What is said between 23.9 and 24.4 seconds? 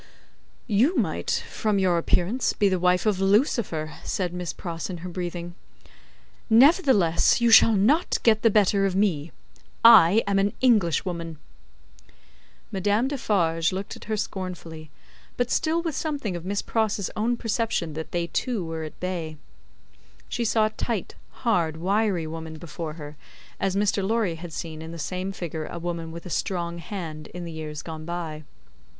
Lorry